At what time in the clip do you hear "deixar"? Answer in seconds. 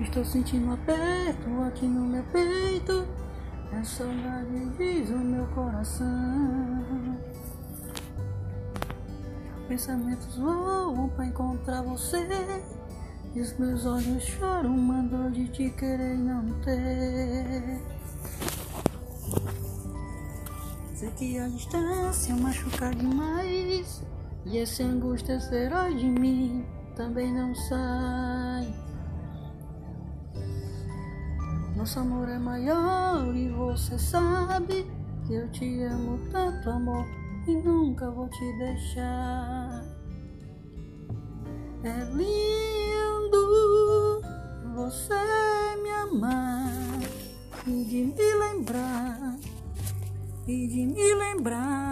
38.58-39.84